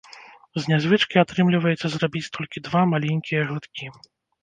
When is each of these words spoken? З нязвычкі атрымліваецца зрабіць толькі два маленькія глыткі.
З 0.63 0.63
нязвычкі 0.71 1.19
атрымліваецца 1.23 1.87
зрабіць 1.99 2.25
толькі 2.41 2.67
два 2.71 2.81
маленькія 2.97 3.41
глыткі. 3.49 3.97